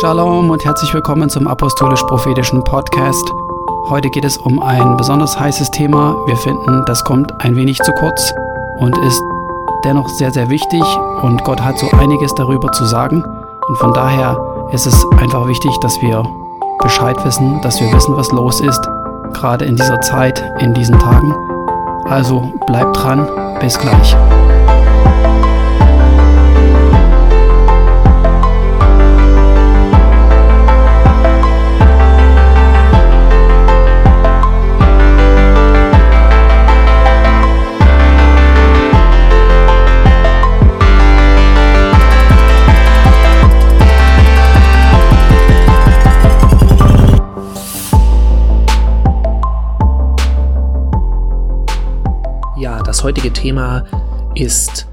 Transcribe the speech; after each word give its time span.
Shalom 0.00 0.48
und 0.50 0.64
herzlich 0.64 0.94
willkommen 0.94 1.28
zum 1.28 1.48
Apostolisch-Prophetischen 1.48 2.62
Podcast. 2.62 3.32
Heute 3.88 4.08
geht 4.10 4.24
es 4.24 4.36
um 4.36 4.62
ein 4.62 4.96
besonders 4.96 5.40
heißes 5.40 5.72
Thema. 5.72 6.14
Wir 6.26 6.36
finden, 6.36 6.84
das 6.86 7.02
kommt 7.02 7.32
ein 7.40 7.56
wenig 7.56 7.80
zu 7.80 7.90
kurz 7.90 8.32
und 8.76 8.96
ist 8.98 9.20
dennoch 9.84 10.08
sehr, 10.08 10.30
sehr 10.30 10.50
wichtig 10.50 10.84
und 11.22 11.42
Gott 11.42 11.60
hat 11.60 11.78
so 11.78 11.90
einiges 11.98 12.32
darüber 12.36 12.70
zu 12.70 12.84
sagen. 12.84 13.24
Und 13.66 13.78
von 13.78 13.92
daher 13.92 14.38
ist 14.70 14.86
es 14.86 15.04
einfach 15.18 15.48
wichtig, 15.48 15.76
dass 15.80 16.00
wir 16.00 16.22
Bescheid 16.80 17.16
wissen, 17.24 17.60
dass 17.62 17.80
wir 17.80 17.92
wissen, 17.92 18.16
was 18.16 18.30
los 18.30 18.60
ist, 18.60 18.88
gerade 19.32 19.64
in 19.64 19.74
dieser 19.74 20.00
Zeit, 20.00 20.44
in 20.60 20.74
diesen 20.74 20.96
Tagen. 21.00 21.34
Also 22.08 22.52
bleibt 22.68 22.96
dran, 23.02 23.26
bis 23.60 23.76
gleich. 23.76 24.16
Heutige 53.08 53.32
Thema 53.32 53.86
ist 54.34 54.86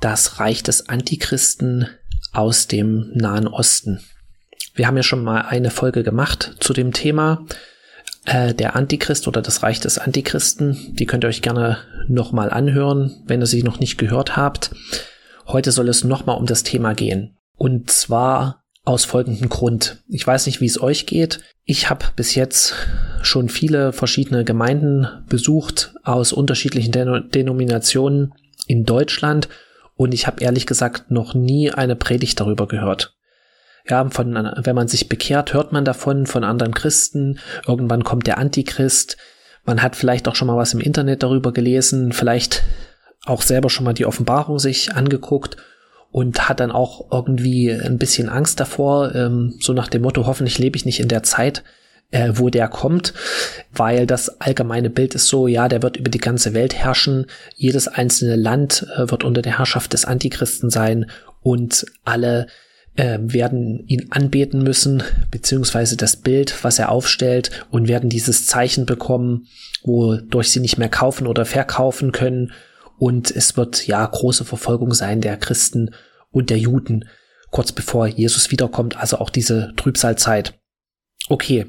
das 0.00 0.40
Reich 0.40 0.62
des 0.62 0.88
Antichristen 0.88 1.88
aus 2.32 2.68
dem 2.68 3.10
Nahen 3.12 3.46
Osten. 3.46 4.00
Wir 4.74 4.86
haben 4.86 4.96
ja 4.96 5.02
schon 5.02 5.22
mal 5.22 5.42
eine 5.42 5.68
Folge 5.68 6.02
gemacht 6.02 6.56
zu 6.60 6.72
dem 6.72 6.94
Thema 6.94 7.44
äh, 8.24 8.54
der 8.54 8.76
Antichrist 8.76 9.28
oder 9.28 9.42
das 9.42 9.62
Reich 9.62 9.78
des 9.78 9.98
Antichristen. 9.98 10.96
Die 10.96 11.04
könnt 11.04 11.22
ihr 11.22 11.28
euch 11.28 11.42
gerne 11.42 11.76
nochmal 12.08 12.48
anhören, 12.48 13.22
wenn 13.26 13.42
ihr 13.42 13.46
sie 13.46 13.62
noch 13.62 13.78
nicht 13.78 13.98
gehört 13.98 14.38
habt. 14.38 14.70
Heute 15.46 15.70
soll 15.70 15.90
es 15.90 16.02
nochmal 16.02 16.38
um 16.38 16.46
das 16.46 16.62
Thema 16.62 16.94
gehen. 16.94 17.36
Und 17.58 17.90
zwar 17.90 18.59
aus 18.84 19.04
folgendem 19.04 19.48
Grund. 19.48 20.02
Ich 20.08 20.26
weiß 20.26 20.46
nicht, 20.46 20.60
wie 20.60 20.66
es 20.66 20.80
euch 20.80 21.06
geht. 21.06 21.40
Ich 21.64 21.90
habe 21.90 22.06
bis 22.16 22.34
jetzt 22.34 22.74
schon 23.22 23.48
viele 23.48 23.92
verschiedene 23.92 24.44
Gemeinden 24.44 25.06
besucht 25.28 25.94
aus 26.02 26.32
unterschiedlichen 26.32 26.92
Den 26.92 27.28
Denominationen 27.30 28.32
in 28.66 28.84
Deutschland 28.84 29.48
und 29.96 30.14
ich 30.14 30.26
habe 30.26 30.42
ehrlich 30.42 30.66
gesagt 30.66 31.10
noch 31.10 31.34
nie 31.34 31.70
eine 31.70 31.96
Predigt 31.96 32.40
darüber 32.40 32.66
gehört. 32.66 33.14
Ja, 33.88 34.08
von, 34.08 34.34
wenn 34.34 34.74
man 34.76 34.88
sich 34.88 35.08
bekehrt, 35.08 35.52
hört 35.52 35.72
man 35.72 35.84
davon 35.84 36.26
von 36.26 36.44
anderen 36.44 36.74
Christen. 36.74 37.38
Irgendwann 37.66 38.04
kommt 38.04 38.26
der 38.26 38.38
Antichrist. 38.38 39.16
Man 39.64 39.82
hat 39.82 39.96
vielleicht 39.96 40.28
auch 40.28 40.34
schon 40.34 40.48
mal 40.48 40.56
was 40.56 40.74
im 40.74 40.80
Internet 40.80 41.22
darüber 41.22 41.52
gelesen, 41.52 42.12
vielleicht 42.12 42.62
auch 43.24 43.42
selber 43.42 43.68
schon 43.68 43.84
mal 43.84 43.92
die 43.92 44.06
Offenbarung 44.06 44.58
sich 44.58 44.94
angeguckt 44.94 45.56
und 46.12 46.48
hat 46.48 46.60
dann 46.60 46.72
auch 46.72 47.10
irgendwie 47.12 47.70
ein 47.70 47.98
bisschen 47.98 48.28
Angst 48.28 48.60
davor, 48.60 49.14
ähm, 49.14 49.54
so 49.60 49.72
nach 49.72 49.88
dem 49.88 50.02
Motto, 50.02 50.26
hoffentlich 50.26 50.58
lebe 50.58 50.76
ich 50.76 50.84
nicht 50.84 51.00
in 51.00 51.08
der 51.08 51.22
Zeit, 51.22 51.62
äh, 52.10 52.32
wo 52.34 52.48
der 52.48 52.68
kommt, 52.68 53.14
weil 53.72 54.06
das 54.06 54.40
allgemeine 54.40 54.90
Bild 54.90 55.14
ist 55.14 55.28
so, 55.28 55.46
ja, 55.46 55.68
der 55.68 55.82
wird 55.82 55.96
über 55.96 56.10
die 56.10 56.18
ganze 56.18 56.54
Welt 56.54 56.74
herrschen, 56.74 57.26
jedes 57.54 57.88
einzelne 57.88 58.36
Land 58.36 58.86
äh, 58.96 59.10
wird 59.10 59.24
unter 59.24 59.42
der 59.42 59.58
Herrschaft 59.58 59.92
des 59.92 60.04
Antichristen 60.04 60.70
sein 60.70 61.06
und 61.42 61.86
alle 62.04 62.48
äh, 62.96 63.18
werden 63.20 63.86
ihn 63.86 64.08
anbeten 64.10 64.62
müssen, 64.62 65.02
beziehungsweise 65.30 65.96
das 65.96 66.16
Bild, 66.16 66.64
was 66.64 66.78
er 66.78 66.90
aufstellt, 66.90 67.50
und 67.70 67.88
werden 67.88 68.10
dieses 68.10 68.46
Zeichen 68.46 68.86
bekommen, 68.86 69.46
wodurch 69.84 70.50
sie 70.50 70.60
nicht 70.60 70.78
mehr 70.78 70.88
kaufen 70.88 71.26
oder 71.26 71.44
verkaufen 71.44 72.12
können. 72.12 72.52
Und 72.98 73.30
es 73.30 73.56
wird 73.56 73.86
ja 73.86 74.04
große 74.04 74.44
Verfolgung 74.44 74.92
sein 74.92 75.20
der 75.20 75.36
Christen 75.36 75.92
und 76.30 76.50
der 76.50 76.58
Juden, 76.58 77.08
kurz 77.50 77.72
bevor 77.72 78.06
Jesus 78.06 78.50
wiederkommt, 78.50 78.96
also 78.96 79.18
auch 79.18 79.30
diese 79.30 79.72
Trübsalzeit. 79.76 80.58
Okay, 81.28 81.66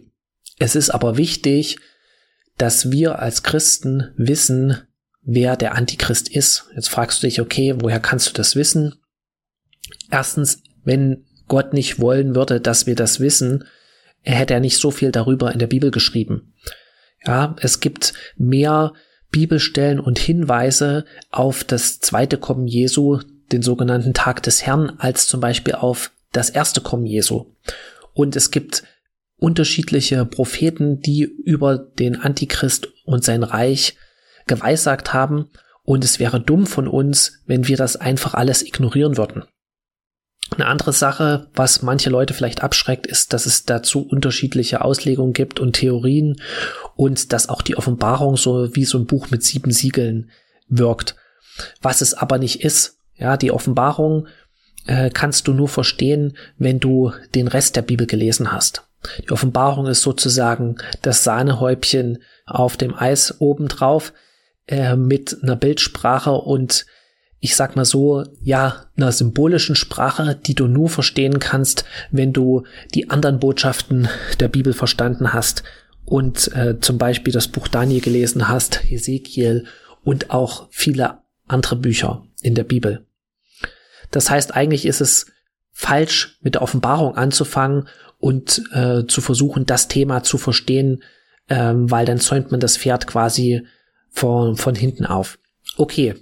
es 0.59 0.75
ist 0.75 0.89
aber 0.89 1.17
wichtig, 1.17 1.77
dass 2.57 2.91
wir 2.91 3.19
als 3.19 3.43
Christen 3.43 4.13
wissen, 4.17 4.77
wer 5.21 5.55
der 5.55 5.75
Antichrist 5.75 6.29
ist. 6.29 6.65
Jetzt 6.75 6.89
fragst 6.89 7.21
du 7.21 7.27
dich, 7.27 7.41
okay, 7.41 7.75
woher 7.79 7.99
kannst 7.99 8.29
du 8.29 8.33
das 8.33 8.55
wissen? 8.55 8.95
Erstens, 10.09 10.61
wenn 10.83 11.25
Gott 11.47 11.73
nicht 11.73 11.99
wollen 11.99 12.35
würde, 12.35 12.61
dass 12.61 12.85
wir 12.85 12.95
das 12.95 13.19
wissen, 13.19 13.65
hätte 14.21 14.53
er 14.53 14.59
nicht 14.59 14.77
so 14.77 14.91
viel 14.91 15.11
darüber 15.11 15.51
in 15.51 15.59
der 15.59 15.67
Bibel 15.67 15.91
geschrieben. 15.91 16.53
Ja, 17.25 17.55
es 17.59 17.79
gibt 17.79 18.13
mehr 18.37 18.93
Bibelstellen 19.31 19.99
und 19.99 20.19
Hinweise 20.19 21.05
auf 21.29 21.63
das 21.63 21.99
zweite 21.99 22.37
Kommen 22.37 22.67
Jesu, 22.67 23.19
den 23.51 23.61
sogenannten 23.61 24.13
Tag 24.13 24.43
des 24.43 24.65
Herrn, 24.65 24.93
als 24.97 25.27
zum 25.27 25.39
Beispiel 25.39 25.75
auf 25.75 26.11
das 26.31 26.49
erste 26.49 26.81
Kommen 26.81 27.05
Jesu. 27.05 27.53
Und 28.13 28.35
es 28.35 28.51
gibt 28.51 28.83
unterschiedliche 29.37 30.25
Propheten, 30.25 30.99
die 31.01 31.23
über 31.23 31.77
den 31.77 32.15
Antichrist 32.15 32.87
und 33.05 33.23
sein 33.23 33.43
Reich 33.43 33.95
geweissagt 34.47 35.13
haben. 35.13 35.49
Und 35.83 36.03
es 36.03 36.19
wäre 36.19 36.39
dumm 36.39 36.67
von 36.67 36.87
uns, 36.87 37.41
wenn 37.47 37.67
wir 37.67 37.75
das 37.75 37.95
einfach 37.95 38.33
alles 38.33 38.61
ignorieren 38.61 39.17
würden. 39.17 39.43
Eine 40.51 40.67
andere 40.67 40.91
Sache, 40.91 41.47
was 41.53 41.81
manche 41.81 42.09
Leute 42.09 42.33
vielleicht 42.33 42.61
abschreckt, 42.61 43.07
ist, 43.07 43.31
dass 43.31 43.45
es 43.45 43.63
dazu 43.63 44.05
unterschiedliche 44.05 44.83
Auslegungen 44.83 45.33
gibt 45.33 45.59
und 45.59 45.73
Theorien 45.73 46.41
und 46.95 47.31
dass 47.31 47.47
auch 47.47 47.61
die 47.61 47.77
Offenbarung 47.77 48.35
so 48.35 48.75
wie 48.75 48.83
so 48.83 48.97
ein 48.97 49.05
Buch 49.05 49.31
mit 49.31 49.43
sieben 49.43 49.71
Siegeln 49.71 50.29
wirkt. 50.67 51.15
Was 51.81 52.01
es 52.01 52.13
aber 52.13 52.37
nicht 52.37 52.63
ist. 52.63 53.00
Ja, 53.21 53.37
die 53.37 53.51
Offenbarung 53.51 54.27
äh, 54.87 55.11
kannst 55.11 55.47
du 55.47 55.53
nur 55.53 55.69
verstehen, 55.69 56.35
wenn 56.57 56.79
du 56.79 57.11
den 57.35 57.47
Rest 57.47 57.75
der 57.75 57.83
Bibel 57.83 58.07
gelesen 58.07 58.51
hast. 58.51 58.87
Die 59.23 59.31
Offenbarung 59.31 59.85
ist 59.85 60.01
sozusagen 60.01 60.77
das 61.03 61.23
Sahnehäubchen 61.23 62.23
auf 62.47 62.77
dem 62.77 62.95
Eis 62.95 63.39
obendrauf 63.39 64.11
äh, 64.67 64.95
mit 64.95 65.37
einer 65.43 65.55
Bildsprache 65.55 66.31
und 66.31 66.87
ich 67.39 67.55
sag 67.55 67.75
mal 67.75 67.85
so, 67.85 68.23
ja, 68.41 68.85
einer 68.97 69.11
symbolischen 69.11 69.75
Sprache, 69.75 70.35
die 70.35 70.55
du 70.55 70.67
nur 70.67 70.89
verstehen 70.89 71.39
kannst, 71.39 71.85
wenn 72.11 72.33
du 72.33 72.63
die 72.95 73.09
anderen 73.09 73.39
Botschaften 73.39 74.07
der 74.39 74.47
Bibel 74.47 74.73
verstanden 74.73 75.33
hast 75.33 75.63
und 76.05 76.55
äh, 76.55 76.79
zum 76.79 76.97
Beispiel 76.97 77.33
das 77.33 77.47
Buch 77.47 77.67
Daniel 77.67 78.01
gelesen 78.01 78.47
hast, 78.47 78.83
Ezekiel 78.91 79.65
und 80.03 80.31
auch 80.31 80.67
viele 80.71 81.19
andere 81.47 81.75
Bücher 81.75 82.23
in 82.41 82.55
der 82.55 82.63
Bibel. 82.63 83.05
Das 84.11 84.29
heißt, 84.29 84.55
eigentlich 84.55 84.85
ist 84.85 85.01
es 85.01 85.27
falsch, 85.71 86.37
mit 86.41 86.55
der 86.55 86.61
Offenbarung 86.61 87.15
anzufangen 87.15 87.87
und 88.19 88.61
äh, 88.73 89.05
zu 89.07 89.21
versuchen, 89.21 89.65
das 89.65 89.87
Thema 89.87 90.23
zu 90.23 90.37
verstehen, 90.37 91.03
ähm, 91.49 91.89
weil 91.89 92.05
dann 92.05 92.19
zäumt 92.19 92.51
man 92.51 92.59
das 92.59 92.77
Pferd 92.77 93.07
quasi 93.07 93.65
von, 94.09 94.57
von 94.57 94.75
hinten 94.75 95.05
auf. 95.05 95.39
Okay, 95.77 96.15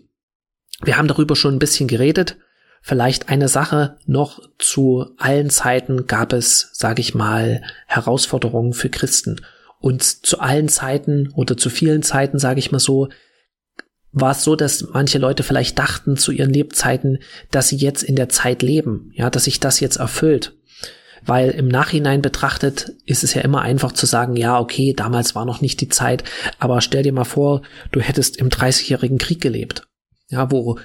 wir 0.82 0.98
haben 0.98 1.08
darüber 1.08 1.36
schon 1.36 1.56
ein 1.56 1.60
bisschen 1.60 1.88
geredet. 1.88 2.38
Vielleicht 2.82 3.28
eine 3.28 3.50
Sache 3.50 3.98
noch 4.06 4.40
zu 4.58 5.08
allen 5.18 5.50
Zeiten 5.50 6.08
gab 6.08 6.32
es, 6.32 6.70
sage 6.74 7.02
ich 7.02 7.14
mal, 7.14 7.62
Herausforderungen 7.88 8.74
für 8.74 8.90
Christen. 8.90 9.42
Und 9.80 10.04
zu 10.04 10.40
allen 10.40 10.70
Zeiten 10.70 11.32
oder 11.36 11.58
zu 11.58 11.70
vielen 11.70 12.04
Zeiten, 12.04 12.40
sage 12.40 12.60
ich 12.60 12.72
mal 12.72 12.80
so, 12.80 13.10
war 14.12 14.32
es 14.32 14.44
so, 14.44 14.56
dass 14.56 14.88
manche 14.92 15.20
Leute 15.20 15.44
vielleicht 15.44 15.78
dachten 15.78 16.18
zu 16.18 16.32
ihren 16.32 16.52
Lebzeiten, 16.52 17.20
dass 17.52 17.70
sie 17.70 17.78
jetzt 17.78 18.04
in 18.04 18.16
der 18.16 18.30
Zeit 18.30 18.62
leben, 18.62 19.12
ja, 19.14 19.30
dass 19.30 19.44
sich 19.44 19.60
das 19.60 19.80
jetzt 19.80 19.98
erfüllt. 19.98 20.56
Weil 21.26 21.52
im 21.52 21.68
Nachhinein 21.68 22.22
betrachtet 22.22 22.94
ist 23.06 23.24
es 23.24 23.34
ja 23.34 23.42
immer 23.42 23.62
einfach 23.62 23.92
zu 23.92 24.06
sagen, 24.06 24.36
ja, 24.36 24.60
okay, 24.60 24.94
damals 24.94 25.36
war 25.36 25.46
noch 25.46 25.62
nicht 25.62 25.82
die 25.82 25.90
Zeit, 25.90 26.24
aber 26.60 26.82
stell 26.82 27.04
dir 27.04 27.14
mal 27.14 27.26
vor, 27.26 27.62
du 27.92 28.00
hättest 28.00 28.38
im 28.38 28.50
30-jährigen 28.50 29.18
Krieg 29.18 29.42
gelebt, 29.42 29.84
ja, 30.30 30.50
wo 30.50 30.80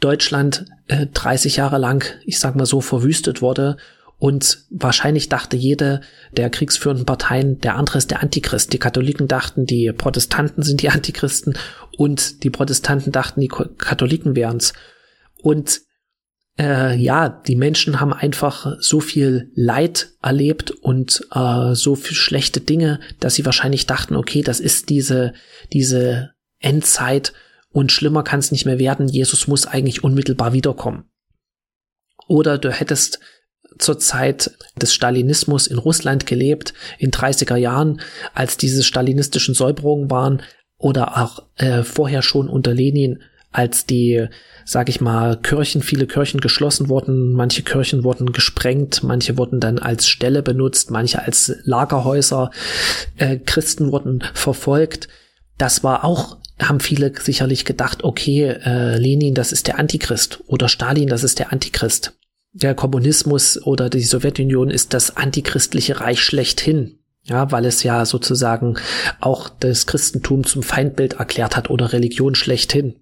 Deutschland 0.00 0.66
äh, 0.88 1.06
30 1.06 1.56
Jahre 1.56 1.78
lang, 1.78 2.04
ich 2.24 2.38
sag 2.38 2.56
mal 2.56 2.66
so, 2.66 2.80
verwüstet 2.80 3.40
wurde 3.40 3.76
und 4.18 4.64
wahrscheinlich 4.70 5.28
dachte 5.28 5.56
jede 5.56 6.00
der 6.32 6.48
kriegsführenden 6.48 7.04
Parteien, 7.04 7.60
der 7.60 7.76
andere 7.76 7.98
ist 7.98 8.10
der 8.10 8.22
Antichrist. 8.22 8.72
Die 8.72 8.78
Katholiken 8.78 9.28
dachten, 9.28 9.66
die 9.66 9.92
Protestanten 9.92 10.62
sind 10.62 10.80
die 10.80 10.88
Antichristen 10.88 11.56
und 11.98 12.42
die 12.42 12.50
Protestanten 12.50 13.12
dachten, 13.12 13.40
die 13.40 13.48
Katholiken 13.48 14.34
wären's. 14.34 14.72
Und 15.42 15.82
äh, 16.58 16.96
ja, 16.96 17.28
die 17.28 17.56
Menschen 17.56 18.00
haben 18.00 18.14
einfach 18.14 18.76
so 18.80 19.00
viel 19.00 19.50
Leid 19.54 20.12
erlebt 20.22 20.70
und 20.70 21.26
äh, 21.34 21.74
so 21.74 21.94
viel 21.94 22.16
schlechte 22.16 22.60
Dinge, 22.60 23.00
dass 23.20 23.34
sie 23.34 23.44
wahrscheinlich 23.44 23.86
dachten, 23.86 24.16
okay, 24.16 24.40
das 24.40 24.60
ist 24.60 24.88
diese, 24.88 25.34
diese 25.74 26.30
Endzeit 26.58 27.34
und 27.68 27.92
schlimmer 27.92 28.22
kann 28.22 28.38
es 28.38 28.52
nicht 28.52 28.64
mehr 28.64 28.78
werden. 28.78 29.08
Jesus 29.08 29.46
muss 29.46 29.66
eigentlich 29.66 30.02
unmittelbar 30.02 30.54
wiederkommen. 30.54 31.04
Oder 32.26 32.56
du 32.56 32.72
hättest 32.72 33.20
zur 33.78 33.98
Zeit 33.98 34.52
des 34.80 34.94
Stalinismus 34.94 35.66
in 35.66 35.78
Russland 35.78 36.26
gelebt, 36.26 36.74
in 36.98 37.10
30er 37.10 37.56
Jahren, 37.56 38.00
als 38.34 38.56
diese 38.56 38.82
stalinistischen 38.82 39.54
Säuberungen 39.54 40.10
waren, 40.10 40.42
oder 40.78 41.16
auch 41.18 41.42
äh, 41.56 41.82
vorher 41.82 42.22
schon 42.22 42.48
unter 42.48 42.74
Lenin, 42.74 43.22
als 43.50 43.86
die, 43.86 44.26
sag 44.66 44.90
ich 44.90 45.00
mal, 45.00 45.38
Kirchen, 45.38 45.80
viele 45.80 46.06
Kirchen 46.06 46.40
geschlossen 46.40 46.90
wurden, 46.90 47.32
manche 47.32 47.62
Kirchen 47.62 48.04
wurden 48.04 48.32
gesprengt, 48.32 49.02
manche 49.02 49.38
wurden 49.38 49.60
dann 49.60 49.78
als 49.78 50.06
Ställe 50.06 50.42
benutzt, 50.42 50.90
manche 50.90 51.22
als 51.22 51.56
Lagerhäuser, 51.64 52.50
äh, 53.16 53.38
Christen 53.38 53.92
wurden 53.92 54.22
verfolgt. 54.34 55.08
Das 55.56 55.82
war 55.82 56.04
auch 56.04 56.36
haben 56.58 56.80
viele 56.80 57.12
sicherlich 57.20 57.64
gedacht, 57.64 58.02
okay, 58.02 58.44
äh, 58.64 58.96
Lenin, 58.96 59.34
das 59.34 59.52
ist 59.52 59.66
der 59.66 59.78
Antichrist 59.78 60.42
oder 60.46 60.68
Stalin, 60.68 61.08
das 61.08 61.22
ist 61.22 61.38
der 61.38 61.52
Antichrist. 61.52 62.14
Der 62.58 62.74
Kommunismus 62.74 63.62
oder 63.62 63.90
die 63.90 64.00
Sowjetunion 64.00 64.70
ist 64.70 64.94
das 64.94 65.14
antichristliche 65.14 66.00
Reich 66.00 66.22
schlechthin. 66.22 66.98
Ja, 67.24 67.52
weil 67.52 67.66
es 67.66 67.82
ja 67.82 68.06
sozusagen 68.06 68.78
auch 69.20 69.50
das 69.50 69.86
Christentum 69.86 70.44
zum 70.44 70.62
Feindbild 70.62 71.14
erklärt 71.14 71.54
hat 71.54 71.68
oder 71.68 71.92
Religion 71.92 72.34
schlechthin. 72.34 72.96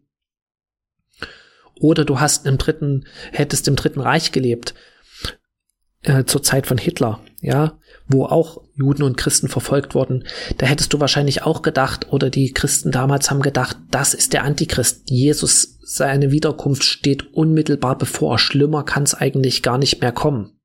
Oder 1.79 2.05
du 2.05 2.19
hast 2.19 2.47
im 2.47 2.59
dritten, 2.59 3.07
hättest 3.31 3.69
im 3.69 3.77
dritten 3.77 4.01
Reich 4.01 4.33
gelebt, 4.33 4.75
äh, 6.05 6.25
zur 6.25 6.43
Zeit 6.43 6.67
von 6.67 6.79
Hitler, 6.79 7.21
ja, 7.41 7.79
wo 8.07 8.25
auch 8.27 8.63
Juden 8.75 9.03
und 9.03 9.17
Christen 9.17 9.49
verfolgt 9.49 9.95
wurden, 9.95 10.25
da 10.59 10.67
hättest 10.67 10.93
du 10.93 11.01
wahrscheinlich 11.01 11.43
auch 11.43 11.63
gedacht, 11.63 12.13
oder 12.13 12.31
die 12.31 12.53
Christen 12.53 12.91
damals 12.91 13.31
haben 13.31 13.43
gedacht, 13.43 13.77
das 13.91 14.15
ist 14.15 14.33
der 14.33 14.45
Antichrist. 14.45 15.11
Jesus, 15.11 15.79
seine 15.83 16.31
Wiederkunft 16.31 16.85
steht 16.85 17.35
unmittelbar 17.35 17.97
bevor. 17.97 18.39
Schlimmer 18.39 18.85
kann 18.85 19.05
es 19.05 19.15
eigentlich 19.15 19.63
gar 19.63 19.79
nicht 19.79 20.01
mehr 20.01 20.13
kommen. 20.13 20.59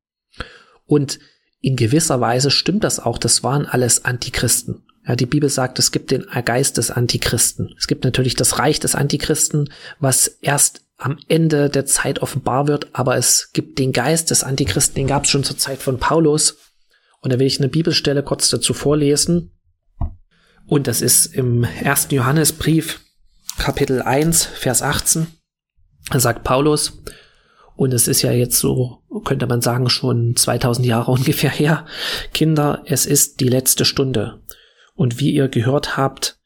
Und 0.86 1.20
in 1.62 1.76
gewisser 1.76 2.20
Weise 2.22 2.52
stimmt 2.52 2.84
das 2.84 3.00
auch. 3.00 3.18
Das 3.18 3.44
waren 3.44 3.66
alles 3.66 4.06
Antichristen. 4.06 4.84
Ja, 5.08 5.16
die 5.16 5.26
Bibel 5.26 5.50
sagt, 5.50 5.80
es 5.80 5.92
gibt 5.92 6.12
den 6.12 6.26
Geist 6.46 6.78
des 6.78 6.92
Antichristen. 6.92 7.74
Es 7.78 7.88
gibt 7.88 8.04
natürlich 8.04 8.36
das 8.36 8.60
Reich 8.60 8.80
des 8.80 8.96
Antichristen, 8.96 9.70
was 10.00 10.28
erst 10.28 10.82
am 11.00 11.18
Ende 11.30 11.70
der 11.70 11.86
Zeit 11.86 12.20
offenbar 12.20 12.68
wird, 12.68 12.90
aber 12.92 13.16
es 13.16 13.52
gibt 13.54 13.80
den 13.80 13.94
Geist 13.94 14.32
des 14.32 14.44
Antichristen, 14.44 14.96
den 14.96 15.08
gab 15.08 15.24
es 15.24 15.30
schon 15.30 15.46
zur 15.46 15.58
Zeit 15.58 15.80
von 15.80 15.98
Paulus. 15.98 16.58
Und 17.22 17.34
da 17.34 17.40
will 17.40 17.48
ich 17.48 17.60
eine 17.60 17.70
Bibelstelle 17.70 18.22
kurz 18.22 18.50
dazu 18.50 18.74
vorlesen. 18.74 19.58
Und 20.68 20.88
das 20.88 21.02
ist 21.02 21.26
im 21.28 21.64
ersten 21.64 22.16
Johannesbrief, 22.16 23.00
Kapitel 23.58 24.02
1, 24.02 24.46
Vers 24.46 24.82
18. 24.82 25.28
Da 26.12 26.20
sagt 26.20 26.44
Paulus, 26.44 27.02
und 27.76 27.94
es 27.94 28.10
ist 28.10 28.22
ja 28.22 28.32
jetzt 28.34 28.60
so, 28.60 29.04
könnte 29.24 29.48
man 29.48 29.62
sagen, 29.62 29.90
schon 29.90 30.36
2000 30.36 30.86
Jahre 30.86 31.12
ungefähr 31.14 31.50
her. 31.50 31.86
Kinder, 32.34 32.84
es 32.86 33.06
ist 33.06 33.40
die 33.40 33.48
letzte 33.48 33.86
Stunde. 33.86 34.42
Und 34.96 35.18
wie 35.20 35.32
ihr 35.32 35.48
gehört 35.48 35.96
habt, 35.96 36.40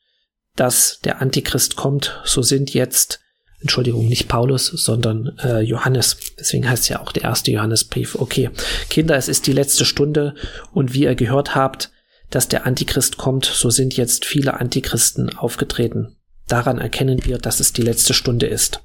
dass 0.55 0.99
der 0.99 1.21
Antichrist 1.21 1.75
kommt, 1.75 2.21
so 2.23 2.43
sind 2.43 2.75
jetzt, 2.75 3.22
Entschuldigung, 3.63 4.09
nicht 4.09 4.27
Paulus, 4.27 4.67
sondern 4.67 5.37
äh, 5.41 5.61
Johannes. 5.61 6.17
Deswegen 6.37 6.69
heißt 6.69 6.89
ja 6.89 7.01
auch 7.01 7.13
der 7.13 7.23
erste 7.23 7.49
Johannesbrief. 7.49 8.15
Okay, 8.15 8.49
Kinder, 8.89 9.15
es 9.15 9.29
ist 9.29 9.47
die 9.47 9.53
letzte 9.53 9.85
Stunde 9.85 10.35
und 10.73 10.93
wie 10.93 11.03
ihr 11.03 11.15
gehört 11.15 11.55
habt, 11.55 11.89
dass 12.29 12.49
der 12.49 12.65
Antichrist 12.65 13.15
kommt, 13.15 13.45
so 13.45 13.69
sind 13.69 13.95
jetzt 13.95 14.25
viele 14.25 14.59
Antichristen 14.59 15.37
aufgetreten. 15.37 16.17
Daran 16.49 16.77
erkennen 16.77 17.23
wir, 17.23 17.37
dass 17.37 17.61
es 17.61 17.71
die 17.71 17.83
letzte 17.83 18.13
Stunde 18.13 18.47
ist. 18.47 18.81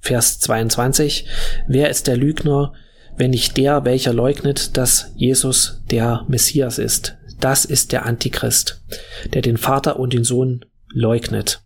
Vers 0.00 0.38
22. 0.40 1.26
Wer 1.66 1.88
ist 1.88 2.08
der 2.08 2.18
Lügner, 2.18 2.74
wenn 3.16 3.30
nicht 3.30 3.56
der, 3.56 3.86
welcher 3.86 4.12
leugnet, 4.12 4.76
dass 4.76 5.12
Jesus 5.16 5.80
der 5.90 6.26
Messias 6.28 6.78
ist? 6.78 7.16
Das 7.40 7.64
ist 7.64 7.92
der 7.92 8.04
Antichrist, 8.04 8.82
der 9.32 9.40
den 9.40 9.56
Vater 9.56 9.98
und 9.98 10.12
den 10.12 10.24
Sohn 10.24 10.66
leugnet. 10.92 11.62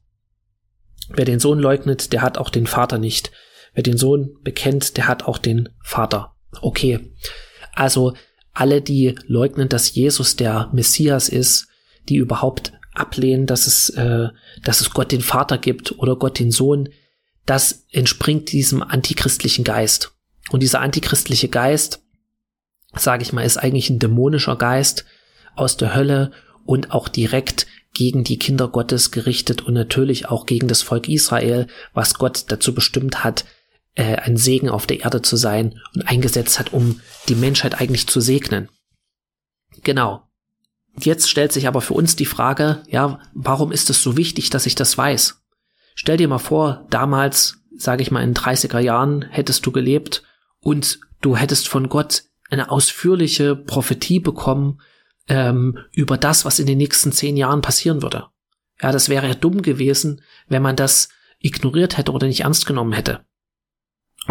Wer 1.08 1.24
den 1.24 1.40
Sohn 1.40 1.58
leugnet, 1.58 2.12
der 2.12 2.22
hat 2.22 2.38
auch 2.38 2.50
den 2.50 2.66
Vater 2.66 2.98
nicht. 2.98 3.30
Wer 3.74 3.82
den 3.82 3.96
Sohn 3.96 4.36
bekennt, 4.42 4.96
der 4.96 5.06
hat 5.06 5.24
auch 5.24 5.38
den 5.38 5.68
Vater. 5.82 6.34
Okay. 6.60 7.12
Also 7.74 8.14
alle, 8.52 8.80
die 8.80 9.14
leugnen, 9.26 9.68
dass 9.68 9.94
Jesus 9.94 10.36
der 10.36 10.70
Messias 10.72 11.28
ist, 11.28 11.68
die 12.08 12.16
überhaupt 12.16 12.72
ablehnen, 12.94 13.46
dass 13.46 13.66
es, 13.66 13.90
äh, 13.90 14.28
dass 14.62 14.80
es 14.80 14.90
Gott 14.90 15.12
den 15.12 15.20
Vater 15.20 15.58
gibt 15.58 15.98
oder 15.98 16.16
Gott 16.16 16.38
den 16.38 16.50
Sohn, 16.50 16.88
das 17.44 17.84
entspringt 17.92 18.50
diesem 18.52 18.82
antichristlichen 18.82 19.64
Geist. 19.64 20.12
Und 20.50 20.62
dieser 20.62 20.80
antichristliche 20.80 21.48
Geist, 21.48 22.02
sage 22.94 23.22
ich 23.22 23.32
mal, 23.32 23.42
ist 23.42 23.58
eigentlich 23.58 23.90
ein 23.90 23.98
dämonischer 23.98 24.56
Geist 24.56 25.04
aus 25.54 25.76
der 25.76 25.94
Hölle 25.94 26.32
und 26.64 26.92
auch 26.92 27.08
direkt 27.08 27.66
gegen 27.96 28.24
die 28.24 28.38
Kinder 28.38 28.68
Gottes 28.68 29.10
gerichtet 29.10 29.62
und 29.62 29.72
natürlich 29.72 30.28
auch 30.28 30.44
gegen 30.44 30.68
das 30.68 30.82
Volk 30.82 31.08
Israel, 31.08 31.66
was 31.94 32.14
Gott 32.14 32.44
dazu 32.48 32.74
bestimmt 32.74 33.24
hat, 33.24 33.46
äh, 33.94 34.16
ein 34.16 34.36
Segen 34.36 34.68
auf 34.68 34.86
der 34.86 35.00
Erde 35.00 35.22
zu 35.22 35.36
sein 35.36 35.80
und 35.94 36.02
eingesetzt 36.02 36.58
hat, 36.58 36.74
um 36.74 37.00
die 37.28 37.34
Menschheit 37.34 37.80
eigentlich 37.80 38.06
zu 38.06 38.20
segnen. 38.20 38.68
Genau. 39.82 40.28
Jetzt 40.98 41.30
stellt 41.30 41.52
sich 41.52 41.66
aber 41.66 41.80
für 41.80 41.94
uns 41.94 42.16
die 42.16 42.26
Frage, 42.26 42.82
ja, 42.88 43.18
warum 43.32 43.72
ist 43.72 43.88
es 43.88 44.02
so 44.02 44.18
wichtig, 44.18 44.50
dass 44.50 44.66
ich 44.66 44.74
das 44.74 44.98
weiß? 44.98 45.42
Stell 45.94 46.18
dir 46.18 46.28
mal 46.28 46.38
vor, 46.38 46.86
damals, 46.90 47.56
sage 47.76 48.02
ich 48.02 48.10
mal 48.10 48.22
in 48.22 48.34
30er 48.34 48.78
Jahren, 48.80 49.22
hättest 49.22 49.64
du 49.64 49.72
gelebt 49.72 50.22
und 50.60 51.00
du 51.22 51.34
hättest 51.34 51.68
von 51.68 51.88
Gott 51.88 52.24
eine 52.50 52.70
ausführliche 52.70 53.56
Prophetie 53.56 54.20
bekommen 54.20 54.80
ähm, 55.28 55.78
über 55.92 56.16
das, 56.18 56.44
was 56.44 56.58
in 56.58 56.66
den 56.66 56.78
nächsten 56.78 57.12
zehn 57.12 57.36
Jahren 57.36 57.62
passieren 57.62 58.02
würde. 58.02 58.26
Ja, 58.80 58.92
das 58.92 59.08
wäre 59.08 59.28
ja 59.28 59.34
dumm 59.34 59.62
gewesen, 59.62 60.22
wenn 60.48 60.62
man 60.62 60.76
das 60.76 61.08
ignoriert 61.38 61.96
hätte 61.96 62.12
oder 62.12 62.26
nicht 62.26 62.40
ernst 62.40 62.66
genommen 62.66 62.92
hätte. 62.92 63.24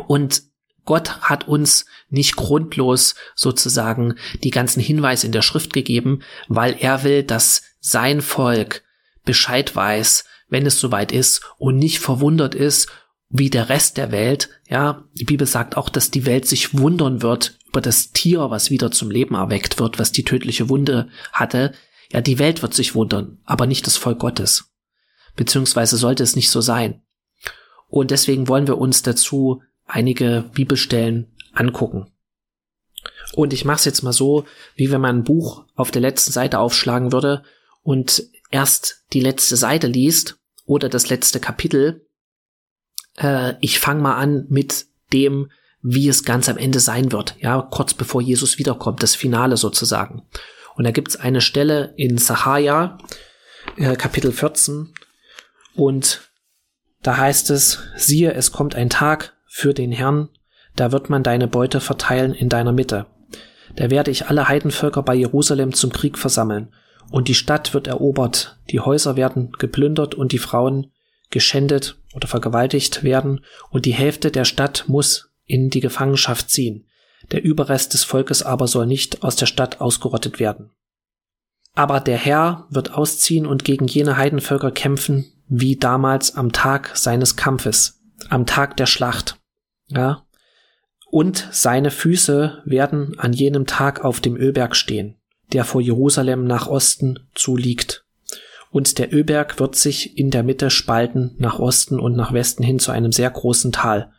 Und 0.08 0.44
Gott 0.86 1.22
hat 1.22 1.48
uns 1.48 1.86
nicht 2.10 2.36
grundlos 2.36 3.16
sozusagen 3.34 4.16
die 4.44 4.52
ganzen 4.52 4.82
Hinweise 4.82 5.26
in 5.26 5.32
der 5.32 5.42
Schrift 5.42 5.74
gegeben, 5.74 6.22
weil 6.48 6.78
er 6.80 7.04
will, 7.04 7.24
dass 7.24 7.64
sein 7.80 8.22
Volk 8.22 8.84
Bescheid 9.24 9.76
weiß, 9.76 10.26
wenn 10.48 10.66
es 10.66 10.80
soweit 10.80 11.12
ist 11.12 11.42
und 11.58 11.78
nicht 11.78 12.00
verwundert 12.00 12.54
ist, 12.54 12.90
wie 13.30 13.50
der 13.50 13.70
Rest 13.70 13.98
der 13.98 14.12
Welt. 14.12 14.50
Ja, 14.70 15.04
die 15.14 15.26
Bibel 15.26 15.48
sagt 15.48 15.76
auch, 15.76 15.90
dass 15.90 16.12
die 16.12 16.28
Welt 16.28 16.48
sich 16.48 16.78
wundern 16.78 17.24
wird 17.24 17.58
über 17.76 17.82
das 17.82 18.14
Tier, 18.14 18.52
was 18.52 18.70
wieder 18.70 18.90
zum 18.90 19.12
Leben 19.12 19.36
erweckt 19.36 19.80
wird, 19.80 20.00
was 20.00 20.14
die 20.14 20.24
tödliche 20.24 20.70
Wunde 20.70 21.10
hatte. 21.34 21.74
Ja, 22.10 22.22
die 22.22 22.40
Welt 22.40 22.62
wird 22.62 22.74
sich 22.74 22.96
wundern, 22.96 23.40
aber 23.44 23.68
nicht 23.68 23.86
das 23.86 23.98
Volk 23.98 24.20
Gottes. 24.20 24.72
Beziehungsweise 25.36 25.98
sollte 25.98 26.24
es 26.24 26.38
nicht 26.38 26.50
so 26.50 26.62
sein. 26.62 27.02
Und 27.90 28.12
deswegen 28.12 28.48
wollen 28.48 28.68
wir 28.68 28.78
uns 28.78 29.02
dazu 29.02 29.62
einige 29.86 30.46
Bibelstellen 30.54 31.36
angucken. 31.52 32.08
Und 33.34 33.52
ich 33.52 33.66
mache 33.66 33.80
es 33.80 33.86
jetzt 33.86 34.04
mal 34.04 34.14
so, 34.14 34.46
wie 34.78 34.90
wenn 34.90 35.02
man 35.02 35.18
ein 35.18 35.24
Buch 35.26 35.66
auf 35.76 35.92
der 35.92 36.02
letzten 36.02 36.32
Seite 36.32 36.60
aufschlagen 36.60 37.12
würde 37.12 37.44
und 37.84 38.24
erst 38.52 39.04
die 39.12 39.20
letzte 39.20 39.58
Seite 39.58 39.88
liest 39.88 40.38
oder 40.66 40.88
das 40.88 41.10
letzte 41.10 41.42
Kapitel. 41.42 42.08
Äh, 43.18 43.56
ich 43.60 43.80
fange 43.80 44.02
mal 44.02 44.16
an 44.16 44.46
mit 44.48 44.86
dem, 45.12 45.52
wie 45.88 46.10
es 46.10 46.24
ganz 46.24 46.50
am 46.50 46.58
Ende 46.58 46.80
sein 46.80 47.12
wird, 47.12 47.36
ja, 47.40 47.62
kurz 47.62 47.94
bevor 47.94 48.20
Jesus 48.20 48.58
wiederkommt, 48.58 49.04
das 49.04 49.14
Finale 49.14 49.56
sozusagen. 49.56 50.24
Und 50.76 50.84
da 50.84 50.90
gibt's 50.90 51.16
eine 51.16 51.42
Stelle 51.42 51.94
in 51.96 52.18
Sahaja, 52.18 52.98
äh, 53.78 53.96
Kapitel 53.96 54.32
14, 54.32 54.96
und 55.76 56.32
da 57.04 57.18
heißt 57.18 57.52
es, 57.52 57.84
siehe, 57.96 58.34
es 58.34 58.52
kommt 58.52 58.74
ein 58.74 58.90
Tag 58.90 59.36
für 59.46 59.76
den 59.76 59.92
Herrn, 59.92 60.30
da 60.76 60.92
wird 60.92 61.12
man 61.12 61.22
deine 61.22 61.48
Beute 61.48 61.80
verteilen 61.80 62.34
in 62.34 62.50
deiner 62.50 62.72
Mitte. 62.72 63.06
Da 63.76 63.92
werde 63.92 64.10
ich 64.10 64.26
alle 64.26 64.48
Heidenvölker 64.48 65.04
bei 65.04 65.14
Jerusalem 65.14 65.72
zum 65.72 65.92
Krieg 65.92 66.18
versammeln, 66.18 66.74
und 67.12 67.28
die 67.28 67.36
Stadt 67.36 67.76
wird 67.76 67.86
erobert, 67.86 68.58
die 68.72 68.80
Häuser 68.80 69.18
werden 69.18 69.52
geplündert 69.60 70.16
und 70.16 70.32
die 70.32 70.40
Frauen 70.40 70.92
geschändet 71.30 71.98
oder 72.16 72.28
vergewaltigt 72.28 73.04
werden, 73.04 73.46
und 73.70 73.86
die 73.86 73.94
Hälfte 73.94 74.32
der 74.32 74.46
Stadt 74.46 74.86
muss 74.88 75.30
in 75.46 75.70
die 75.70 75.80
Gefangenschaft 75.80 76.50
ziehen. 76.50 76.88
Der 77.32 77.44
Überrest 77.44 77.94
des 77.94 78.04
Volkes 78.04 78.44
aber 78.44 78.68
soll 78.68 78.86
nicht 78.86 79.24
aus 79.24 79.36
der 79.36 79.46
Stadt 79.46 79.82
ausgerottet 79.82 80.40
werden. 80.40 80.72
Aber 81.74 82.00
der 82.00 82.18
Herr 82.18 82.68
wird 82.70 82.94
ausziehen 82.94 83.46
und 83.46 83.64
gegen 83.64 83.88
jene 83.88 84.18
Heidenvölker 84.18 84.72
kämpfen, 84.72 85.32
wie 85.48 85.76
damals 85.76 86.36
am 86.36 86.52
Tag 86.52 86.96
seines 86.96 87.36
Kampfes, 87.36 88.02
am 88.30 88.46
Tag 88.46 88.78
der 88.78 88.86
Schlacht. 88.86 89.38
Ja. 89.88 90.26
Und 91.12 91.48
seine 91.52 91.92
Füße 91.92 92.62
werden 92.66 93.20
an 93.20 93.34
jenem 93.34 93.66
Tag 93.66 94.04
auf 94.04 94.22
dem 94.22 94.36
Ölberg 94.36 94.76
stehen 94.76 95.18
der 95.54 95.64
vor 95.64 95.82
Jerusalem 95.82 96.46
nach 96.46 96.68
Osten 96.68 97.28
zuliegt. 97.34 98.06
Und 98.72 98.98
der 98.98 99.14
Ölberg 99.14 99.60
wird 99.60 99.76
sich 99.76 100.18
in 100.18 100.32
der 100.32 100.44
Mitte 100.44 100.70
spalten 100.70 101.36
nach 101.38 101.60
Osten 101.60 102.00
und 102.00 102.16
nach 102.16 102.34
Westen 102.34 102.64
hin 102.64 102.80
zu 102.80 102.92
einem 102.92 103.12
sehr 103.12 103.30
großen 103.30 103.72
Tal. 103.72 104.12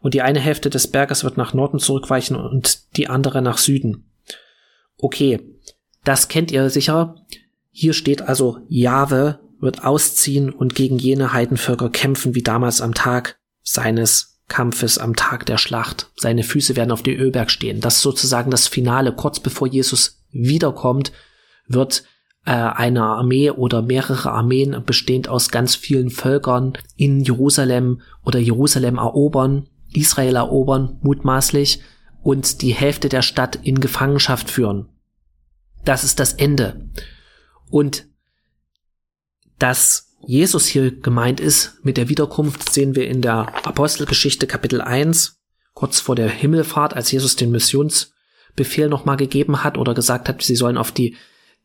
Und 0.00 0.14
die 0.14 0.22
eine 0.22 0.40
Hälfte 0.40 0.70
des 0.70 0.86
Berges 0.86 1.24
wird 1.24 1.36
nach 1.36 1.54
Norden 1.54 1.78
zurückweichen 1.78 2.36
und 2.36 2.96
die 2.96 3.08
andere 3.08 3.42
nach 3.42 3.58
Süden. 3.58 4.10
Okay, 4.98 5.40
das 6.04 6.28
kennt 6.28 6.50
ihr 6.52 6.70
sicher. 6.70 7.16
Hier 7.70 7.92
steht 7.92 8.22
also, 8.22 8.58
Jahwe 8.68 9.40
wird 9.60 9.84
ausziehen 9.84 10.50
und 10.50 10.74
gegen 10.74 10.98
jene 10.98 11.32
Heidenvölker 11.32 11.90
kämpfen 11.90 12.34
wie 12.34 12.42
damals 12.42 12.80
am 12.80 12.94
Tag 12.94 13.38
seines 13.62 14.40
Kampfes, 14.48 14.98
am 14.98 15.16
Tag 15.16 15.46
der 15.46 15.58
Schlacht. 15.58 16.10
Seine 16.16 16.44
Füße 16.44 16.76
werden 16.76 16.92
auf 16.92 17.02
dem 17.02 17.18
Ölberg 17.18 17.50
stehen. 17.50 17.80
Das 17.80 17.96
ist 17.96 18.02
sozusagen 18.02 18.50
das 18.50 18.68
Finale. 18.68 19.12
Kurz 19.12 19.40
bevor 19.40 19.66
Jesus 19.66 20.24
wiederkommt, 20.30 21.12
wird 21.66 22.04
äh, 22.44 22.52
eine 22.52 23.02
Armee 23.02 23.50
oder 23.50 23.82
mehrere 23.82 24.30
Armeen 24.30 24.80
bestehend 24.84 25.28
aus 25.28 25.50
ganz 25.50 25.74
vielen 25.74 26.10
Völkern 26.10 26.74
in 26.94 27.20
Jerusalem 27.20 28.02
oder 28.24 28.38
Jerusalem 28.38 28.98
erobern, 28.98 29.68
Israel 29.96 30.36
erobern, 30.36 30.98
mutmaßlich, 31.02 31.80
und 32.22 32.62
die 32.62 32.74
Hälfte 32.74 33.08
der 33.08 33.22
Stadt 33.22 33.58
in 33.62 33.80
Gefangenschaft 33.80 34.50
führen. 34.50 34.88
Das 35.84 36.02
ist 36.02 36.18
das 36.18 36.32
Ende. 36.32 36.88
Und 37.70 38.06
dass 39.58 40.16
Jesus 40.26 40.66
hier 40.66 40.90
gemeint 40.90 41.38
ist 41.40 41.78
mit 41.84 41.96
der 41.96 42.08
Wiederkunft, 42.08 42.72
sehen 42.72 42.96
wir 42.96 43.08
in 43.08 43.22
der 43.22 43.64
Apostelgeschichte 43.64 44.46
Kapitel 44.46 44.80
1, 44.80 45.38
kurz 45.72 46.00
vor 46.00 46.16
der 46.16 46.28
Himmelfahrt, 46.28 46.94
als 46.94 47.12
Jesus 47.12 47.36
den 47.36 47.52
Missionsbefehl 47.52 48.88
nochmal 48.88 49.16
gegeben 49.16 49.62
hat 49.62 49.78
oder 49.78 49.94
gesagt 49.94 50.28
hat, 50.28 50.42
sie 50.42 50.56
sollen 50.56 50.78
auf 50.78 50.90
die, 50.90 51.16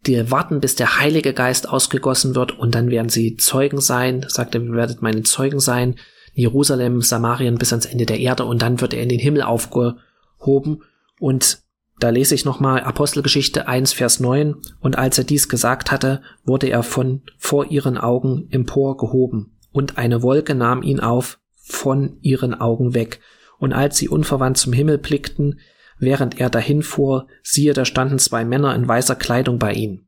die 0.06 0.30
warten, 0.30 0.60
bis 0.60 0.76
der 0.76 1.00
Heilige 1.00 1.34
Geist 1.34 1.68
ausgegossen 1.68 2.36
wird 2.36 2.58
und 2.58 2.76
dann 2.76 2.92
werden 2.92 3.10
sie 3.10 3.36
Zeugen 3.38 3.82
sein, 3.82 4.26
sagt 4.28 4.54
er, 4.54 4.62
ihr 4.62 4.74
werdet 4.74 5.02
meine 5.02 5.24
Zeugen 5.24 5.60
sein, 5.60 5.96
Jerusalem, 6.34 7.02
Samarien 7.02 7.56
bis 7.56 7.74
ans 7.74 7.86
Ende 7.86 8.06
der 8.06 8.20
Erde 8.20 8.46
und 8.46 8.62
dann 8.62 8.82
wird 8.82 8.94
er 8.94 9.04
in 9.04 9.10
den 9.10 9.20
Himmel 9.20 9.42
aufgehoben 9.42 10.82
und 11.20 11.62
da 12.02 12.10
lese 12.10 12.34
ich 12.34 12.46
nochmal 12.46 12.82
Apostelgeschichte 12.82 13.68
1, 13.68 13.94
Vers 13.94 14.20
9. 14.20 14.56
Und 14.80 14.98
als 14.98 15.20
er 15.20 15.24
dies 15.24 15.50
gesagt 15.50 15.92
hatte, 15.92 16.24
wurde 16.44 16.68
er 16.68 16.82
von 16.82 17.22
vor 17.38 17.70
ihren 17.70 17.96
Augen 17.96 18.48
emporgehoben. 18.50 19.56
Und 19.72 20.00
eine 20.00 20.24
Wolke 20.24 20.56
nahm 20.56 20.82
ihn 20.82 21.00
auf 21.00 21.40
von 21.54 22.18
ihren 22.22 22.60
Augen 22.60 22.96
weg. 22.96 23.20
Und 23.60 23.72
als 23.72 23.98
sie 23.98 24.10
unverwandt 24.10 24.58
zum 24.58 24.74
Himmel 24.74 24.98
blickten, 24.98 25.60
während 26.00 26.40
er 26.40 26.50
dahin 26.50 26.82
fuhr, 26.82 27.28
siehe, 27.44 27.74
da 27.74 27.86
standen 27.86 28.18
zwei 28.18 28.46
Männer 28.46 28.74
in 28.74 28.88
weißer 28.88 29.16
Kleidung 29.16 29.60
bei 29.60 29.74
ihnen. 29.74 30.08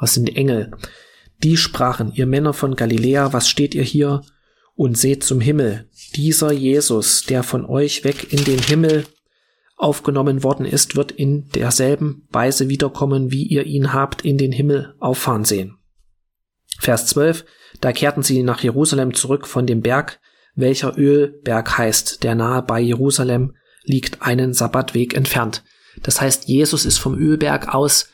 Das 0.00 0.14
sind 0.14 0.34
Engel. 0.34 0.70
Die 1.42 1.58
sprachen, 1.58 2.10
ihr 2.14 2.24
Männer 2.24 2.54
von 2.54 2.74
Galiläa, 2.74 3.34
was 3.34 3.50
steht 3.50 3.74
ihr 3.74 3.82
hier 3.82 4.22
und 4.74 4.98
seht 4.98 5.24
zum 5.24 5.40
Himmel? 5.40 5.88
Dieser 6.16 6.52
Jesus, 6.52 7.24
der 7.24 7.42
von 7.42 7.64
euch 7.64 8.04
weg 8.04 8.32
in 8.32 8.44
den 8.44 8.58
Himmel 8.58 9.06
aufgenommen 9.76 10.42
worden 10.42 10.66
ist, 10.66 10.96
wird 10.96 11.12
in 11.12 11.48
derselben 11.50 12.26
Weise 12.30 12.68
wiederkommen, 12.68 13.30
wie 13.32 13.44
ihr 13.44 13.64
ihn 13.64 13.92
habt 13.92 14.22
in 14.24 14.38
den 14.38 14.52
Himmel 14.52 14.94
auffahren 15.00 15.44
sehen. 15.44 15.78
Vers 16.78 17.06
12. 17.06 17.44
Da 17.80 17.92
kehrten 17.92 18.22
sie 18.22 18.42
nach 18.42 18.62
Jerusalem 18.62 19.14
zurück 19.14 19.46
von 19.46 19.66
dem 19.66 19.80
Berg, 19.80 20.20
welcher 20.54 20.96
Ölberg 20.96 21.76
heißt, 21.76 22.22
der 22.22 22.34
nahe 22.34 22.62
bei 22.62 22.80
Jerusalem 22.80 23.54
liegt, 23.82 24.22
einen 24.22 24.54
Sabbatweg 24.54 25.14
entfernt. 25.14 25.64
Das 26.02 26.20
heißt, 26.20 26.48
Jesus 26.48 26.84
ist 26.84 26.98
vom 26.98 27.16
Ölberg 27.18 27.74
aus 27.74 28.08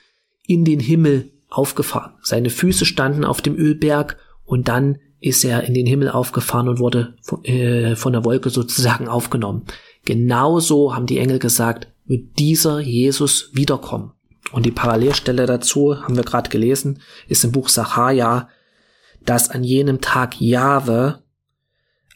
in 0.46 0.64
den 0.64 0.80
Himmel 0.80 1.30
aufgefahren. 1.48 2.14
Seine 2.22 2.50
Füße 2.50 2.86
standen 2.86 3.24
auf 3.24 3.42
dem 3.42 3.56
Ölberg 3.56 4.16
und 4.44 4.68
dann 4.68 4.98
ist 5.20 5.44
er 5.44 5.64
in 5.64 5.74
den 5.74 5.86
Himmel 5.86 6.08
aufgefahren 6.08 6.68
und 6.68 6.78
wurde 6.78 7.14
äh, 7.44 7.94
von 7.94 8.12
der 8.12 8.24
Wolke 8.24 8.50
sozusagen 8.50 9.08
aufgenommen. 9.08 9.64
Genauso 10.04 10.94
haben 10.94 11.06
die 11.06 11.18
Engel 11.18 11.38
gesagt, 11.38 11.88
wird 12.06 12.38
dieser 12.38 12.80
Jesus 12.80 13.50
wiederkommen. 13.52 14.12
Und 14.52 14.66
die 14.66 14.70
Parallelstelle 14.70 15.46
dazu, 15.46 16.02
haben 16.02 16.16
wir 16.16 16.24
gerade 16.24 16.50
gelesen, 16.50 17.00
ist 17.28 17.44
im 17.44 17.52
Buch 17.52 17.68
Sacharja, 17.68 18.48
dass 19.24 19.50
an 19.50 19.62
jenem 19.62 20.00
Tag 20.00 20.40
Jahwe 20.40 21.22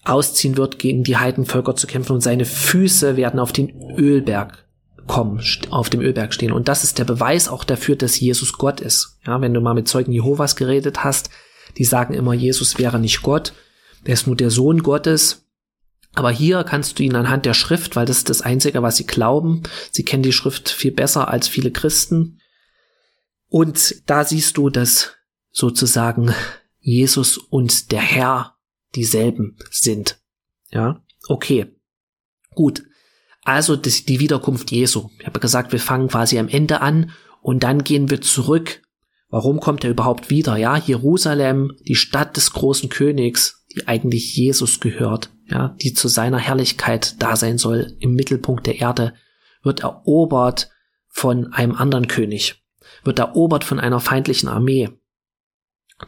ausziehen 0.04 0.56
wird, 0.56 0.78
gegen 0.78 1.04
die 1.04 1.16
Heidenvölker 1.16 1.76
zu 1.76 1.86
kämpfen 1.86 2.12
und 2.12 2.22
seine 2.22 2.44
Füße 2.44 3.16
werden 3.16 3.40
auf 3.40 3.52
den 3.52 3.92
Ölberg 3.96 4.64
kommen, 5.06 5.42
auf 5.70 5.90
dem 5.90 6.00
Ölberg 6.00 6.32
stehen. 6.34 6.52
Und 6.52 6.68
das 6.68 6.84
ist 6.84 6.98
der 6.98 7.04
Beweis 7.04 7.48
auch 7.48 7.64
dafür, 7.64 7.96
dass 7.96 8.18
Jesus 8.18 8.54
Gott 8.54 8.80
ist. 8.80 9.18
Ja, 9.26 9.40
wenn 9.40 9.54
du 9.54 9.60
mal 9.60 9.74
mit 9.74 9.88
Zeugen 9.88 10.12
Jehovas 10.12 10.56
geredet 10.56 11.04
hast, 11.04 11.30
die 11.78 11.84
sagen 11.84 12.14
immer, 12.14 12.34
Jesus 12.34 12.78
wäre 12.78 12.98
nicht 12.98 13.22
Gott, 13.22 13.52
der 14.06 14.14
ist 14.14 14.26
nur 14.26 14.36
der 14.36 14.50
Sohn 14.50 14.82
Gottes. 14.82 15.46
Aber 16.14 16.30
hier 16.30 16.62
kannst 16.62 16.98
du 16.98 17.02
ihn 17.02 17.16
anhand 17.16 17.44
der 17.44 17.54
Schrift, 17.54 17.96
weil 17.96 18.06
das 18.06 18.18
ist 18.18 18.30
das 18.30 18.40
Einzige, 18.40 18.82
was 18.82 18.96
sie 18.96 19.06
glauben. 19.06 19.62
Sie 19.90 20.04
kennen 20.04 20.22
die 20.22 20.32
Schrift 20.32 20.68
viel 20.68 20.92
besser 20.92 21.28
als 21.28 21.48
viele 21.48 21.72
Christen. 21.72 22.40
Und 23.48 24.02
da 24.06 24.24
siehst 24.24 24.56
du, 24.56 24.70
dass 24.70 25.12
sozusagen 25.50 26.32
Jesus 26.78 27.38
und 27.38 27.90
der 27.90 28.00
Herr 28.00 28.56
dieselben 28.94 29.56
sind. 29.70 30.20
Ja, 30.70 31.02
okay. 31.28 31.74
Gut. 32.54 32.84
Also 33.42 33.76
die 33.76 34.20
Wiederkunft 34.20 34.70
Jesu. 34.70 35.10
Ich 35.18 35.26
habe 35.26 35.40
gesagt, 35.40 35.72
wir 35.72 35.80
fangen 35.80 36.08
quasi 36.08 36.38
am 36.38 36.48
Ende 36.48 36.80
an 36.80 37.12
und 37.42 37.62
dann 37.62 37.84
gehen 37.84 38.10
wir 38.10 38.20
zurück. 38.20 38.82
Warum 39.34 39.58
kommt 39.58 39.82
er 39.82 39.90
überhaupt 39.90 40.30
wieder? 40.30 40.56
Ja, 40.56 40.76
Jerusalem, 40.76 41.72
die 41.80 41.96
Stadt 41.96 42.36
des 42.36 42.52
großen 42.52 42.88
Königs, 42.88 43.64
die 43.74 43.88
eigentlich 43.88 44.36
Jesus 44.36 44.78
gehört, 44.78 45.30
ja, 45.48 45.74
die 45.82 45.92
zu 45.92 46.06
seiner 46.06 46.38
Herrlichkeit 46.38 47.20
da 47.20 47.34
sein 47.34 47.58
soll, 47.58 47.96
im 47.98 48.14
Mittelpunkt 48.14 48.64
der 48.64 48.78
Erde, 48.78 49.12
wird 49.64 49.80
erobert 49.80 50.70
von 51.08 51.52
einem 51.52 51.74
anderen 51.74 52.06
König, 52.06 52.62
wird 53.02 53.18
erobert 53.18 53.64
von 53.64 53.80
einer 53.80 53.98
feindlichen 53.98 54.48
Armee. 54.48 54.90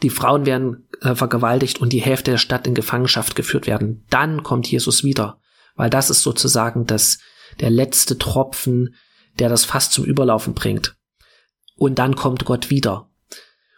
Die 0.04 0.10
Frauen 0.10 0.46
werden 0.46 0.88
äh, 1.00 1.16
vergewaltigt 1.16 1.80
und 1.80 1.92
die 1.92 2.02
Hälfte 2.02 2.30
der 2.30 2.38
Stadt 2.38 2.68
in 2.68 2.74
Gefangenschaft 2.74 3.34
geführt 3.34 3.66
werden. 3.66 4.06
Dann 4.08 4.44
kommt 4.44 4.70
Jesus 4.70 5.02
wieder, 5.02 5.40
weil 5.74 5.90
das 5.90 6.10
ist 6.10 6.22
sozusagen 6.22 6.86
das, 6.86 7.18
der 7.58 7.70
letzte 7.70 8.18
Tropfen, 8.18 8.94
der 9.40 9.48
das 9.48 9.64
Fass 9.64 9.90
zum 9.90 10.04
Überlaufen 10.04 10.54
bringt. 10.54 10.96
Und 11.74 11.98
dann 11.98 12.14
kommt 12.14 12.44
Gott 12.44 12.70
wieder, 12.70 13.10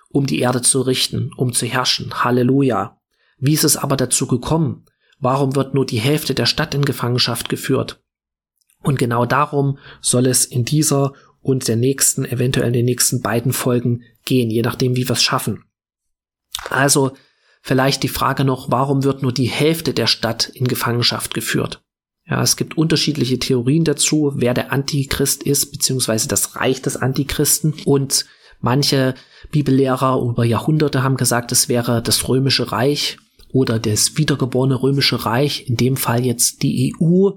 um 0.08 0.26
die 0.26 0.40
Erde 0.40 0.62
zu 0.62 0.80
richten, 0.80 1.30
um 1.36 1.52
zu 1.52 1.66
herrschen. 1.66 2.24
Halleluja. 2.24 2.98
Wie 3.38 3.54
ist 3.54 3.64
es 3.64 3.76
aber 3.76 3.96
dazu 3.96 4.26
gekommen? 4.26 4.84
Warum 5.18 5.54
wird 5.54 5.74
nur 5.74 5.86
die 5.86 6.00
Hälfte 6.00 6.34
der 6.34 6.46
Stadt 6.46 6.74
in 6.74 6.84
Gefangenschaft 6.84 7.48
geführt? 7.48 8.02
Und 8.82 8.98
genau 8.98 9.26
darum 9.26 9.78
soll 10.00 10.26
es 10.26 10.44
in 10.44 10.64
dieser 10.64 11.12
und 11.40 11.68
der 11.68 11.76
nächsten, 11.76 12.24
eventuell 12.24 12.68
in 12.68 12.72
den 12.72 12.84
nächsten 12.84 13.22
beiden 13.22 13.52
Folgen 13.52 14.02
gehen, 14.24 14.50
je 14.50 14.62
nachdem, 14.62 14.96
wie 14.96 15.08
wir 15.08 15.14
es 15.14 15.22
schaffen. 15.22 15.64
Also 16.68 17.12
vielleicht 17.62 18.02
die 18.02 18.08
Frage 18.08 18.44
noch, 18.44 18.70
warum 18.70 19.04
wird 19.04 19.22
nur 19.22 19.32
die 19.32 19.48
Hälfte 19.48 19.94
der 19.94 20.06
Stadt 20.06 20.48
in 20.48 20.68
Gefangenschaft 20.68 21.34
geführt? 21.34 21.82
Ja, 22.26 22.42
es 22.42 22.56
gibt 22.56 22.76
unterschiedliche 22.76 23.38
Theorien 23.38 23.84
dazu, 23.84 24.32
wer 24.36 24.52
der 24.52 24.72
Antichrist 24.72 25.42
ist, 25.42 25.72
beziehungsweise 25.72 26.28
das 26.28 26.56
Reich 26.56 26.82
des 26.82 26.96
Antichristen. 26.96 27.74
Und 27.86 28.26
manche 28.60 29.14
Bibellehrer 29.50 30.20
über 30.22 30.44
Jahrhunderte 30.44 31.02
haben 31.02 31.16
gesagt, 31.16 31.52
es 31.52 31.68
wäre 31.68 32.02
das 32.02 32.28
römische 32.28 32.72
Reich 32.72 33.18
oder 33.52 33.78
das 33.78 34.16
wiedergeborene 34.16 34.82
römische 34.82 35.24
Reich, 35.24 35.68
in 35.68 35.76
dem 35.76 35.96
Fall 35.96 36.24
jetzt 36.24 36.62
die 36.62 36.94
EU, 37.00 37.30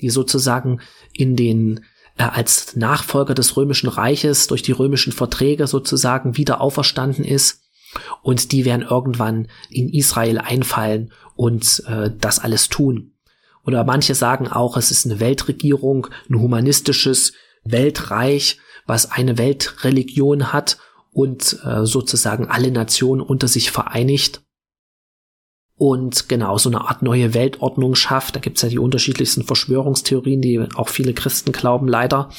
die 0.00 0.10
sozusagen 0.10 0.80
in 1.12 1.36
den 1.36 1.84
äh, 2.16 2.22
als 2.22 2.76
Nachfolger 2.76 3.34
des 3.34 3.56
römischen 3.56 3.88
Reiches 3.88 4.46
durch 4.46 4.62
die 4.62 4.72
römischen 4.72 5.12
Verträge 5.12 5.66
sozusagen 5.66 6.36
wieder 6.36 6.60
auferstanden 6.60 7.24
ist 7.24 7.62
und 8.22 8.52
die 8.52 8.64
werden 8.64 8.82
irgendwann 8.82 9.48
in 9.68 9.88
Israel 9.88 10.38
einfallen 10.38 11.12
und 11.34 11.82
äh, 11.86 12.10
das 12.18 12.38
alles 12.38 12.68
tun. 12.68 13.12
Oder 13.64 13.84
manche 13.84 14.14
sagen 14.14 14.48
auch, 14.48 14.76
es 14.76 14.90
ist 14.90 15.06
eine 15.06 15.20
Weltregierung, 15.20 16.06
ein 16.28 16.40
humanistisches 16.40 17.32
Weltreich, 17.64 18.58
was 18.90 19.12
eine 19.12 19.38
Weltreligion 19.38 20.52
hat 20.52 20.78
und 21.12 21.60
äh, 21.64 21.86
sozusagen 21.86 22.48
alle 22.48 22.72
Nationen 22.72 23.20
unter 23.20 23.46
sich 23.46 23.70
vereinigt 23.70 24.42
und 25.76 26.28
genau 26.28 26.58
so 26.58 26.70
eine 26.70 26.80
Art 26.88 27.00
neue 27.00 27.32
Weltordnung 27.32 27.94
schafft. 27.94 28.34
Da 28.34 28.40
gibt's 28.40 28.62
ja 28.62 28.68
die 28.68 28.80
unterschiedlichsten 28.80 29.44
Verschwörungstheorien, 29.44 30.42
die 30.42 30.60
auch 30.74 30.88
viele 30.88 31.14
Christen 31.14 31.52
glauben, 31.52 31.86
leider. 31.86 32.30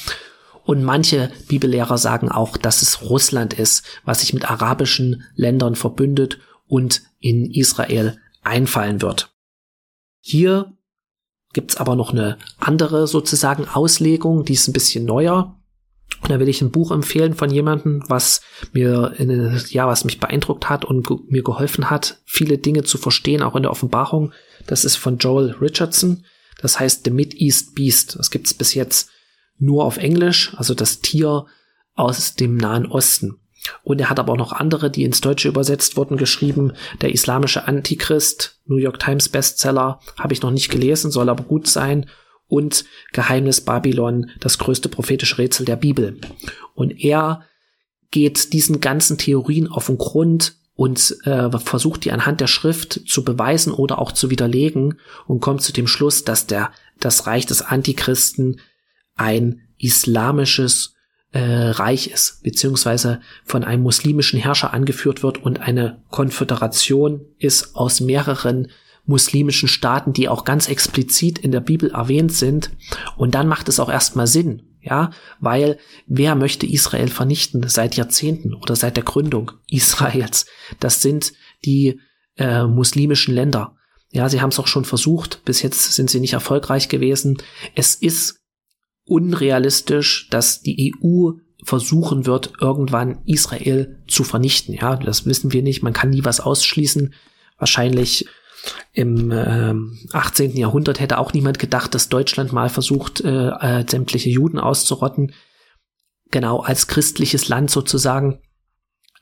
Und 0.64 0.84
manche 0.84 1.30
Bibellehrer 1.48 1.96
sagen 1.96 2.30
auch, 2.30 2.58
dass 2.58 2.82
es 2.82 3.00
Russland 3.00 3.54
ist, 3.54 3.84
was 4.04 4.20
sich 4.20 4.34
mit 4.34 4.50
arabischen 4.50 5.24
Ländern 5.34 5.74
verbündet 5.74 6.38
und 6.68 7.00
in 7.18 7.50
Israel 7.50 8.18
einfallen 8.42 9.00
wird. 9.00 9.34
Hier 10.20 10.76
gibt's 11.54 11.78
aber 11.78 11.96
noch 11.96 12.12
eine 12.12 12.36
andere 12.58 13.06
sozusagen 13.06 13.66
Auslegung, 13.66 14.44
die 14.44 14.52
ist 14.52 14.68
ein 14.68 14.74
bisschen 14.74 15.06
neuer. 15.06 15.58
Und 16.20 16.30
da 16.30 16.38
will 16.38 16.48
ich 16.48 16.60
ein 16.62 16.70
Buch 16.70 16.90
empfehlen 16.90 17.34
von 17.34 17.50
jemandem, 17.50 18.02
was 18.06 18.42
mir, 18.72 19.14
in, 19.18 19.60
ja, 19.70 19.86
was 19.86 20.04
mich 20.04 20.20
beeindruckt 20.20 20.68
hat 20.68 20.84
und 20.84 21.30
mir 21.30 21.42
geholfen 21.42 21.90
hat, 21.90 22.20
viele 22.24 22.58
Dinge 22.58 22.84
zu 22.84 22.98
verstehen, 22.98 23.42
auch 23.42 23.56
in 23.56 23.62
der 23.62 23.72
Offenbarung. 23.72 24.32
Das 24.66 24.84
ist 24.84 24.96
von 24.96 25.18
Joel 25.18 25.56
Richardson. 25.60 26.24
Das 26.60 26.78
heißt 26.78 27.04
The 27.04 27.10
Mid-East 27.10 27.74
Beast. 27.74 28.18
Das 28.18 28.30
gibt's 28.30 28.54
bis 28.54 28.74
jetzt 28.74 29.10
nur 29.58 29.84
auf 29.84 29.96
Englisch, 29.96 30.54
also 30.56 30.74
das 30.74 31.00
Tier 31.00 31.46
aus 31.94 32.34
dem 32.34 32.56
Nahen 32.56 32.86
Osten. 32.86 33.38
Und 33.82 34.00
er 34.00 34.10
hat 34.10 34.18
aber 34.18 34.32
auch 34.32 34.38
noch 34.38 34.52
andere, 34.52 34.90
die 34.90 35.04
ins 35.04 35.20
Deutsche 35.20 35.48
übersetzt 35.48 35.96
wurden, 35.96 36.16
geschrieben. 36.16 36.72
Der 37.00 37.12
islamische 37.12 37.68
Antichrist, 37.68 38.60
New 38.66 38.76
York 38.76 38.98
Times 38.98 39.28
Bestseller, 39.28 40.00
habe 40.18 40.32
ich 40.32 40.42
noch 40.42 40.50
nicht 40.50 40.68
gelesen, 40.68 41.10
soll 41.10 41.28
aber 41.28 41.44
gut 41.44 41.68
sein. 41.68 42.06
Und 42.52 42.84
Geheimnis 43.14 43.62
Babylon, 43.62 44.30
das 44.38 44.58
größte 44.58 44.90
prophetische 44.90 45.38
Rätsel 45.38 45.64
der 45.64 45.76
Bibel. 45.76 46.20
Und 46.74 47.02
er 47.02 47.46
geht 48.10 48.52
diesen 48.52 48.82
ganzen 48.82 49.16
Theorien 49.16 49.68
auf 49.68 49.86
den 49.86 49.96
Grund 49.96 50.56
und 50.74 51.16
äh, 51.24 51.48
versucht 51.58 52.04
die 52.04 52.12
anhand 52.12 52.42
der 52.42 52.48
Schrift 52.48 53.08
zu 53.08 53.24
beweisen 53.24 53.72
oder 53.72 53.98
auch 53.98 54.12
zu 54.12 54.28
widerlegen 54.28 54.98
und 55.26 55.40
kommt 55.40 55.62
zu 55.62 55.72
dem 55.72 55.86
Schluss, 55.86 56.24
dass 56.24 56.46
der 56.46 56.72
das 57.00 57.26
Reich 57.26 57.46
des 57.46 57.62
Antichristen 57.62 58.60
ein 59.16 59.62
islamisches 59.78 60.92
äh, 61.32 61.40
Reich 61.40 62.08
ist, 62.08 62.42
beziehungsweise 62.42 63.22
von 63.46 63.64
einem 63.64 63.82
muslimischen 63.82 64.38
Herrscher 64.38 64.74
angeführt 64.74 65.22
wird 65.22 65.42
und 65.42 65.60
eine 65.60 66.02
Konföderation 66.10 67.22
ist 67.38 67.76
aus 67.76 68.02
mehreren 68.02 68.68
muslimischen 69.04 69.68
Staaten, 69.68 70.12
die 70.12 70.28
auch 70.28 70.44
ganz 70.44 70.68
explizit 70.68 71.38
in 71.38 71.52
der 71.52 71.60
Bibel 71.60 71.90
erwähnt 71.90 72.32
sind. 72.32 72.70
Und 73.16 73.34
dann 73.34 73.48
macht 73.48 73.68
es 73.68 73.80
auch 73.80 73.90
erstmal 73.90 74.26
Sinn, 74.26 74.62
ja, 74.80 75.10
weil 75.40 75.78
wer 76.06 76.34
möchte 76.34 76.66
Israel 76.66 77.08
vernichten 77.08 77.64
seit 77.68 77.96
Jahrzehnten 77.96 78.54
oder 78.54 78.76
seit 78.76 78.96
der 78.96 79.04
Gründung 79.04 79.52
Israels? 79.68 80.46
Das 80.80 81.02
sind 81.02 81.32
die 81.64 82.00
äh, 82.36 82.64
muslimischen 82.64 83.34
Länder. 83.34 83.76
Ja, 84.10 84.28
sie 84.28 84.40
haben 84.40 84.50
es 84.50 84.58
auch 84.58 84.66
schon 84.66 84.84
versucht. 84.84 85.44
Bis 85.44 85.62
jetzt 85.62 85.94
sind 85.94 86.10
sie 86.10 86.20
nicht 86.20 86.34
erfolgreich 86.34 86.88
gewesen. 86.88 87.38
Es 87.74 87.94
ist 87.94 88.40
unrealistisch, 89.04 90.28
dass 90.30 90.60
die 90.60 90.94
EU 90.94 91.32
versuchen 91.64 92.26
wird, 92.26 92.52
irgendwann 92.60 93.22
Israel 93.24 94.02
zu 94.08 94.24
vernichten. 94.24 94.74
Ja, 94.74 94.96
das 94.96 95.26
wissen 95.26 95.52
wir 95.52 95.62
nicht. 95.62 95.82
Man 95.82 95.92
kann 95.92 96.10
nie 96.10 96.24
was 96.24 96.40
ausschließen. 96.40 97.14
Wahrscheinlich 97.56 98.26
im 98.92 99.30
äh, 99.30 99.74
18. 100.12 100.56
Jahrhundert 100.56 101.00
hätte 101.00 101.18
auch 101.18 101.32
niemand 101.32 101.58
gedacht, 101.58 101.94
dass 101.94 102.08
Deutschland 102.08 102.52
mal 102.52 102.68
versucht, 102.68 103.20
äh, 103.20 103.48
äh, 103.48 103.84
sämtliche 103.88 104.30
Juden 104.30 104.58
auszurotten. 104.58 105.32
Genau, 106.30 106.60
als 106.60 106.86
christliches 106.86 107.48
Land 107.48 107.70
sozusagen. 107.70 108.40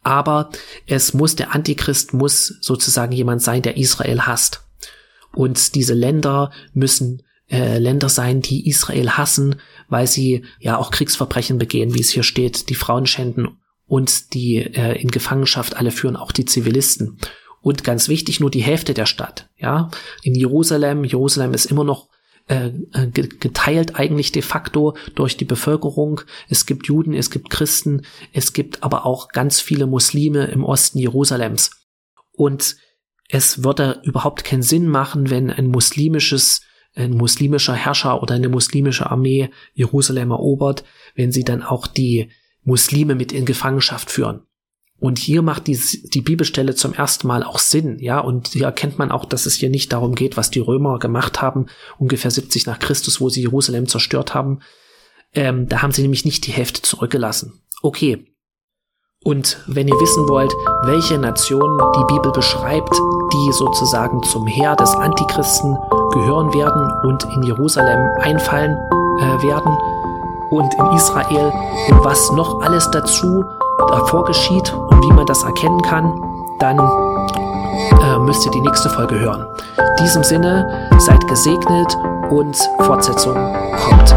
Aber 0.02 0.50
es 0.86 1.14
muss, 1.14 1.36
der 1.36 1.54
Antichrist 1.54 2.14
muss 2.14 2.58
sozusagen 2.60 3.12
jemand 3.12 3.42
sein, 3.42 3.62
der 3.62 3.76
Israel 3.76 4.22
hasst. 4.22 4.62
Und 5.32 5.74
diese 5.74 5.94
Länder 5.94 6.50
müssen 6.72 7.22
äh, 7.50 7.78
Länder 7.78 8.08
sein, 8.08 8.40
die 8.42 8.68
Israel 8.68 9.10
hassen, 9.10 9.56
weil 9.88 10.06
sie 10.06 10.44
ja 10.58 10.78
auch 10.78 10.90
Kriegsverbrechen 10.90 11.58
begehen, 11.58 11.94
wie 11.94 12.00
es 12.00 12.10
hier 12.10 12.22
steht, 12.22 12.68
die 12.70 12.74
Frauen 12.74 13.06
schänden 13.06 13.58
und 13.86 14.34
die 14.34 14.56
äh, 14.58 15.00
in 15.00 15.10
Gefangenschaft 15.10 15.76
alle 15.76 15.90
führen, 15.90 16.16
auch 16.16 16.32
die 16.32 16.44
Zivilisten. 16.44 17.18
Und 17.62 17.84
ganz 17.84 18.08
wichtig, 18.08 18.40
nur 18.40 18.50
die 18.50 18.62
Hälfte 18.62 18.94
der 18.94 19.06
Stadt. 19.06 19.48
Ja, 19.56 19.90
in 20.22 20.34
Jerusalem. 20.34 21.04
Jerusalem 21.04 21.52
ist 21.52 21.66
immer 21.66 21.84
noch 21.84 22.08
äh, 22.48 22.70
äh 22.92 23.06
geteilt 23.08 23.96
eigentlich 23.96 24.32
de 24.32 24.42
facto 24.42 24.96
durch 25.14 25.36
die 25.36 25.44
Bevölkerung. 25.44 26.22
Es 26.48 26.64
gibt 26.66 26.86
Juden, 26.86 27.12
es 27.12 27.30
gibt 27.30 27.50
Christen, 27.50 28.02
es 28.32 28.52
gibt 28.52 28.82
aber 28.82 29.04
auch 29.04 29.28
ganz 29.28 29.60
viele 29.60 29.86
Muslime 29.86 30.46
im 30.46 30.64
Osten 30.64 30.98
Jerusalems. 30.98 31.70
Und 32.32 32.76
es 33.28 33.62
würde 33.62 34.00
überhaupt 34.04 34.44
keinen 34.44 34.62
Sinn 34.62 34.88
machen, 34.88 35.30
wenn 35.30 35.50
ein 35.50 35.68
muslimisches 35.68 36.62
ein 36.94 37.16
muslimischer 37.16 37.74
Herrscher 37.74 38.20
oder 38.20 38.34
eine 38.34 38.48
muslimische 38.48 39.08
Armee 39.08 39.50
Jerusalem 39.74 40.32
erobert, 40.32 40.84
wenn 41.14 41.30
sie 41.30 41.44
dann 41.44 41.62
auch 41.62 41.86
die 41.86 42.30
Muslime 42.64 43.14
mit 43.14 43.32
in 43.32 43.44
Gefangenschaft 43.44 44.10
führen. 44.10 44.42
Und 45.00 45.18
hier 45.18 45.40
macht 45.40 45.66
die, 45.66 45.80
die 46.10 46.20
Bibelstelle 46.20 46.74
zum 46.74 46.92
ersten 46.92 47.26
Mal 47.26 47.42
auch 47.42 47.58
Sinn, 47.58 47.98
ja, 48.00 48.20
und 48.20 48.48
hier 48.48 48.66
erkennt 48.66 48.98
man 48.98 49.10
auch, 49.10 49.24
dass 49.24 49.46
es 49.46 49.54
hier 49.54 49.70
nicht 49.70 49.92
darum 49.92 50.14
geht, 50.14 50.36
was 50.36 50.50
die 50.50 50.60
Römer 50.60 50.98
gemacht 50.98 51.40
haben, 51.40 51.66
ungefähr 51.98 52.30
70 52.30 52.66
nach 52.66 52.78
Christus, 52.78 53.20
wo 53.20 53.30
sie 53.30 53.40
Jerusalem 53.40 53.88
zerstört 53.88 54.34
haben. 54.34 54.60
Ähm, 55.32 55.68
da 55.68 55.80
haben 55.80 55.92
sie 55.92 56.02
nämlich 56.02 56.26
nicht 56.26 56.46
die 56.46 56.52
Hälfte 56.52 56.82
zurückgelassen. 56.82 57.62
Okay. 57.82 58.26
Und 59.22 59.58
wenn 59.66 59.88
ihr 59.88 60.00
wissen 60.00 60.28
wollt, 60.28 60.52
welche 60.84 61.18
Nation 61.18 61.78
die 61.96 62.14
Bibel 62.14 62.32
beschreibt, 62.32 62.94
die 63.32 63.52
sozusagen 63.52 64.22
zum 64.22 64.46
Heer 64.46 64.76
des 64.76 64.94
Antichristen 64.94 65.76
gehören 66.12 66.52
werden 66.54 66.90
und 67.06 67.24
in 67.24 67.42
Jerusalem 67.42 68.08
einfallen 68.20 68.72
äh, 69.18 69.42
werden 69.42 69.76
und 70.50 70.72
in 70.74 70.96
Israel 70.96 71.52
und 71.90 72.04
was 72.04 72.32
noch 72.32 72.60
alles 72.62 72.90
dazu 72.90 73.44
davor 73.88 74.24
geschieht 74.24 74.72
und 74.72 74.89
wie 75.02 75.12
man 75.12 75.26
das 75.26 75.42
erkennen 75.42 75.80
kann, 75.82 76.12
dann 76.58 76.78
äh, 76.78 78.18
müsst 78.18 78.44
ihr 78.44 78.52
die 78.52 78.60
nächste 78.60 78.90
Folge 78.90 79.18
hören. 79.18 79.46
In 79.78 80.04
diesem 80.04 80.22
Sinne, 80.24 80.88
seid 80.98 81.26
gesegnet 81.28 81.96
und 82.30 82.56
Fortsetzung 82.80 83.34
kommt. 83.76 84.14